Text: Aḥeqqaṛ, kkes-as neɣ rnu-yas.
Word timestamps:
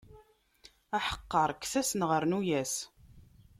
Aḥeqqaṛ, 0.97 1.49
kkes-as 1.53 1.91
neɣ 1.95 2.11
rnu-yas. 2.23 2.75